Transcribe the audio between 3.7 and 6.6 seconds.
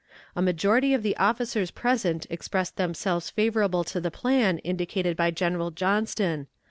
to the plan indicated by General Johnston.